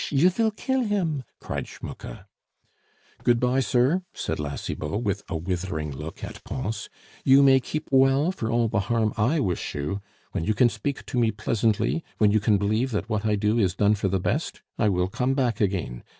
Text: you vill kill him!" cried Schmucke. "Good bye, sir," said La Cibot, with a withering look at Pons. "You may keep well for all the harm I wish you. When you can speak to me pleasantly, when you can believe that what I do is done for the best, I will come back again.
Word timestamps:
you 0.09 0.31
vill 0.31 0.49
kill 0.49 0.81
him!" 0.81 1.23
cried 1.39 1.67
Schmucke. 1.67 2.25
"Good 3.23 3.39
bye, 3.39 3.59
sir," 3.59 4.01
said 4.15 4.39
La 4.39 4.55
Cibot, 4.55 5.03
with 5.03 5.21
a 5.29 5.37
withering 5.37 5.91
look 5.91 6.23
at 6.23 6.43
Pons. 6.43 6.89
"You 7.23 7.43
may 7.43 7.59
keep 7.59 7.87
well 7.91 8.31
for 8.31 8.49
all 8.49 8.67
the 8.67 8.79
harm 8.89 9.13
I 9.15 9.39
wish 9.39 9.75
you. 9.75 10.01
When 10.31 10.43
you 10.43 10.55
can 10.55 10.69
speak 10.69 11.05
to 11.05 11.19
me 11.19 11.29
pleasantly, 11.29 12.03
when 12.17 12.31
you 12.31 12.39
can 12.39 12.57
believe 12.57 12.89
that 12.93 13.09
what 13.09 13.27
I 13.27 13.35
do 13.35 13.59
is 13.59 13.75
done 13.75 13.93
for 13.93 14.07
the 14.07 14.19
best, 14.19 14.63
I 14.75 14.89
will 14.89 15.07
come 15.07 15.35
back 15.35 15.61
again. 15.61 16.01